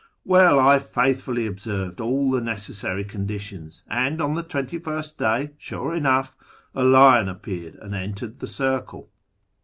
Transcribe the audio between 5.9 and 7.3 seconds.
enough, a lion